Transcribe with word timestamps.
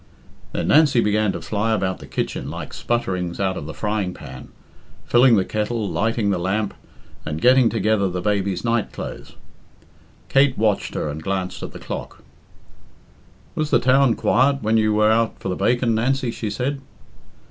Then 0.51 0.69
Nancy 0.69 0.99
began 0.99 1.31
to 1.33 1.43
fly 1.43 1.73
about 1.73 1.99
the 1.99 2.07
kitchen 2.07 2.49
like 2.49 2.73
sputter 2.73 3.15
ings 3.15 3.39
out 3.39 3.55
of 3.55 3.67
the 3.67 3.73
frying 3.75 4.15
pan 4.15 4.47
filling 5.05 5.35
the 5.35 5.45
kettle, 5.45 5.87
lighting 5.87 6.31
the 6.31 6.39
lamp, 6.39 6.73
and 7.23 7.39
getting 7.39 7.69
together 7.69 8.09
the 8.09 8.19
baby's 8.19 8.65
night 8.65 8.91
clothes. 8.91 9.35
Kate 10.27 10.57
watched 10.57 10.95
her 10.95 11.07
and 11.07 11.21
glanced 11.21 11.61
at 11.61 11.71
the 11.71 11.77
clock. 11.77 12.23
"Was 13.53 13.69
the 13.69 13.77
town 13.77 14.15
quiet 14.15 14.63
when 14.63 14.75
you 14.75 14.91
were 14.91 15.11
out 15.11 15.37
for 15.39 15.49
the 15.49 15.55
bacon, 15.55 15.93
Nancy?" 15.93 16.31
she 16.31 16.49
said. 16.49 16.81